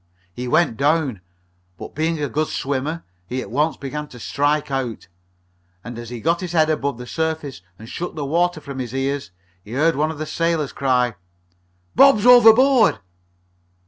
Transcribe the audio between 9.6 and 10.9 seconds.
he heard one of the sailors